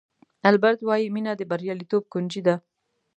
البرټ 0.49 0.79
وایي 0.87 1.07
مینه 1.15 1.31
د 1.37 1.41
بریالیتوب 1.51 2.03
کونجي 2.13 2.41
ده. 2.47 2.55